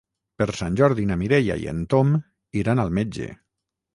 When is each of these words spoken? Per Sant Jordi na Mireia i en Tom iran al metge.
Per 0.41 0.45
Sant 0.59 0.77
Jordi 0.79 1.05
na 1.09 1.17
Mireia 1.23 1.57
i 1.65 1.69
en 1.73 1.83
Tom 1.93 2.17
iran 2.63 2.83
al 2.85 2.93
metge. 3.01 3.31